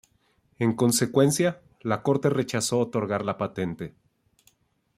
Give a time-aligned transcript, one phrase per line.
[0.57, 3.93] En consecuencia, la corte rechazó otorgar la patente.